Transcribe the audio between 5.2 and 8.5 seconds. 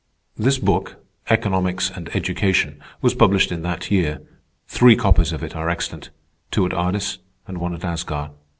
of it are extant; two at Ardis, and one at Asgard.